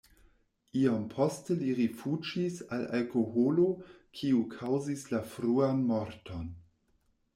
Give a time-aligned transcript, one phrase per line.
[0.83, 3.67] Iom poste li rifuĝis al alkoholo,
[4.21, 6.53] kiu kaŭzis la fruan morton.